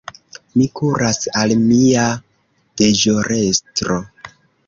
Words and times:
Mi 0.59 0.63
kuras 0.79 1.19
al 1.41 1.51
mia 1.65 2.07
deĵorestro. 2.83 3.99